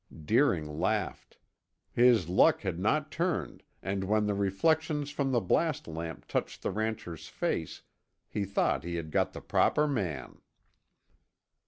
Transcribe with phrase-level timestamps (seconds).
[0.25, 1.37] Deering laughed.
[1.93, 6.71] His luck had not turned and when the reflections from the blast lamp touched the
[6.71, 7.83] rancher's face
[8.27, 10.41] he thought he had got the proper man.